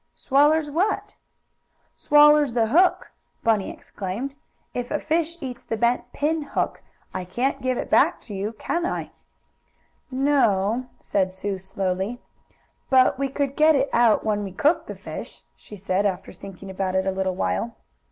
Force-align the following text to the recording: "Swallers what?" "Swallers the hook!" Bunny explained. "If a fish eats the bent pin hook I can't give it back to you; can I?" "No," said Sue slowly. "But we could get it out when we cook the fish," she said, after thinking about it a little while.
"Swallers 0.15 0.71
what?" 0.71 1.13
"Swallers 1.93 2.53
the 2.53 2.65
hook!" 2.69 3.11
Bunny 3.43 3.69
explained. 3.69 4.33
"If 4.73 4.89
a 4.89 4.97
fish 4.99 5.37
eats 5.41 5.61
the 5.63 5.77
bent 5.77 6.11
pin 6.11 6.41
hook 6.41 6.81
I 7.13 7.23
can't 7.23 7.61
give 7.61 7.77
it 7.77 7.91
back 7.91 8.19
to 8.21 8.33
you; 8.33 8.53
can 8.53 8.83
I?" 8.83 9.11
"No," 10.09 10.87
said 10.99 11.31
Sue 11.31 11.59
slowly. 11.59 12.19
"But 12.89 13.19
we 13.19 13.29
could 13.29 13.55
get 13.55 13.75
it 13.75 13.91
out 13.93 14.23
when 14.25 14.43
we 14.43 14.51
cook 14.53 14.87
the 14.87 14.95
fish," 14.95 15.43
she 15.55 15.75
said, 15.75 16.07
after 16.07 16.33
thinking 16.33 16.71
about 16.71 16.95
it 16.95 17.05
a 17.05 17.11
little 17.11 17.35
while. 17.35 17.75